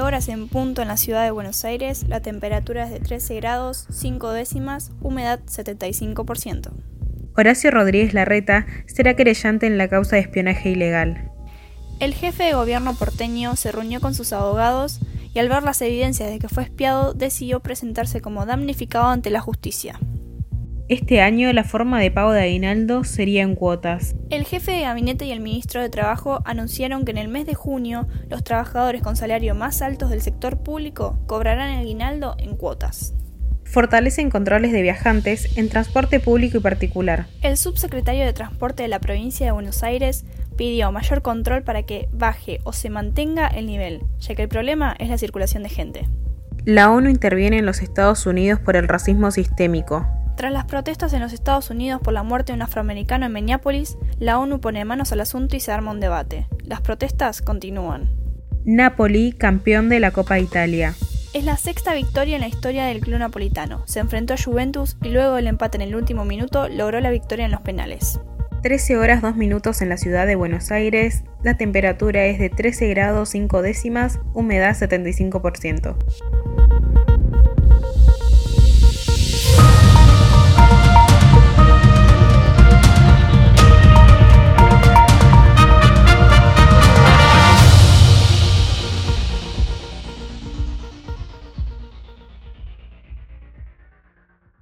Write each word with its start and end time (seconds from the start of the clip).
horas 0.00 0.28
en 0.28 0.48
punto 0.48 0.80
en 0.80 0.88
la 0.88 0.96
ciudad 0.96 1.22
de 1.22 1.30
Buenos 1.30 1.62
Aires, 1.66 2.06
la 2.08 2.20
temperatura 2.20 2.84
es 2.84 2.90
de 2.90 2.98
13 2.98 3.36
grados 3.36 3.86
5 3.90 4.32
décimas, 4.32 4.90
humedad 5.02 5.38
75%. 5.44 6.70
Horacio 7.36 7.70
Rodríguez 7.70 8.14
Larreta 8.14 8.66
será 8.86 9.14
querellante 9.14 9.66
en 9.66 9.76
la 9.76 9.88
causa 9.88 10.16
de 10.16 10.22
espionaje 10.22 10.70
ilegal. 10.70 11.30
El 12.00 12.14
jefe 12.14 12.44
de 12.44 12.54
gobierno 12.54 12.94
porteño 12.94 13.54
se 13.54 13.70
reunió 13.70 14.00
con 14.00 14.14
sus 14.14 14.32
abogados 14.32 14.98
y 15.34 15.40
al 15.40 15.50
ver 15.50 15.62
las 15.62 15.82
evidencias 15.82 16.30
de 16.30 16.38
que 16.38 16.48
fue 16.48 16.62
espiado 16.62 17.12
decidió 17.12 17.60
presentarse 17.60 18.22
como 18.22 18.46
damnificado 18.46 19.08
ante 19.08 19.28
la 19.28 19.40
justicia. 19.40 20.00
Este 20.88 21.20
año 21.20 21.52
la 21.52 21.64
forma 21.64 21.98
de 22.00 22.12
pago 22.12 22.30
de 22.30 22.42
aguinaldo 22.42 23.02
sería 23.02 23.42
en 23.42 23.56
cuotas. 23.56 24.14
El 24.30 24.44
jefe 24.44 24.70
de 24.70 24.82
gabinete 24.82 25.24
y 25.24 25.32
el 25.32 25.40
ministro 25.40 25.82
de 25.82 25.88
Trabajo 25.88 26.42
anunciaron 26.44 27.04
que 27.04 27.10
en 27.10 27.18
el 27.18 27.26
mes 27.26 27.44
de 27.44 27.54
junio 27.54 28.06
los 28.28 28.44
trabajadores 28.44 29.02
con 29.02 29.16
salario 29.16 29.56
más 29.56 29.82
altos 29.82 30.10
del 30.10 30.22
sector 30.22 30.58
público 30.58 31.18
cobrarán 31.26 31.70
el 31.70 31.80
aguinaldo 31.80 32.36
en 32.38 32.54
cuotas. 32.54 33.14
Fortalecen 33.64 34.30
controles 34.30 34.70
de 34.70 34.80
viajantes 34.82 35.58
en 35.58 35.68
transporte 35.68 36.20
público 36.20 36.58
y 36.58 36.60
particular. 36.60 37.26
El 37.42 37.56
subsecretario 37.56 38.24
de 38.24 38.32
Transporte 38.32 38.84
de 38.84 38.88
la 38.88 39.00
provincia 39.00 39.44
de 39.44 39.50
Buenos 39.50 39.82
Aires 39.82 40.24
pidió 40.56 40.92
mayor 40.92 41.20
control 41.20 41.64
para 41.64 41.82
que 41.82 42.08
baje 42.12 42.60
o 42.62 42.72
se 42.72 42.90
mantenga 42.90 43.48
el 43.48 43.66
nivel, 43.66 44.04
ya 44.20 44.36
que 44.36 44.42
el 44.42 44.48
problema 44.48 44.94
es 45.00 45.08
la 45.08 45.18
circulación 45.18 45.64
de 45.64 45.68
gente. 45.68 46.08
La 46.64 46.92
ONU 46.92 47.10
interviene 47.10 47.58
en 47.58 47.66
los 47.66 47.82
Estados 47.82 48.24
Unidos 48.24 48.60
por 48.60 48.76
el 48.76 48.86
racismo 48.86 49.32
sistémico. 49.32 50.06
Tras 50.36 50.52
las 50.52 50.66
protestas 50.66 51.14
en 51.14 51.22
los 51.22 51.32
Estados 51.32 51.70
Unidos 51.70 52.02
por 52.02 52.12
la 52.12 52.22
muerte 52.22 52.52
de 52.52 52.56
un 52.56 52.62
afroamericano 52.62 53.24
en 53.24 53.32
Minneapolis, 53.32 53.96
la 54.18 54.38
ONU 54.38 54.60
pone 54.60 54.84
manos 54.84 55.10
al 55.12 55.20
asunto 55.22 55.56
y 55.56 55.60
se 55.60 55.72
arma 55.72 55.92
un 55.92 56.00
debate. 56.00 56.46
Las 56.62 56.82
protestas 56.82 57.40
continúan. 57.40 58.10
Napoli, 58.66 59.32
campeón 59.32 59.88
de 59.88 59.98
la 59.98 60.10
Copa 60.10 60.38
Italia. 60.38 60.94
Es 61.32 61.44
la 61.44 61.56
sexta 61.56 61.94
victoria 61.94 62.34
en 62.34 62.42
la 62.42 62.48
historia 62.48 62.84
del 62.84 63.00
club 63.00 63.18
napolitano. 63.18 63.82
Se 63.86 64.00
enfrentó 64.00 64.34
a 64.34 64.36
Juventus 64.36 64.98
y 65.02 65.08
luego 65.08 65.36
del 65.36 65.46
empate 65.46 65.78
en 65.78 65.82
el 65.82 65.96
último 65.96 66.26
minuto 66.26 66.68
logró 66.68 67.00
la 67.00 67.10
victoria 67.10 67.46
en 67.46 67.52
los 67.52 67.62
penales. 67.62 68.20
13 68.62 68.98
horas 68.98 69.22
2 69.22 69.36
minutos 69.36 69.80
en 69.80 69.88
la 69.88 69.96
ciudad 69.96 70.26
de 70.26 70.34
Buenos 70.34 70.70
Aires, 70.70 71.22
la 71.44 71.56
temperatura 71.56 72.26
es 72.26 72.38
de 72.38 72.50
13 72.50 72.88
grados 72.88 73.30
5 73.30 73.62
décimas, 73.62 74.18
humedad 74.34 74.74
75%. 74.76 75.96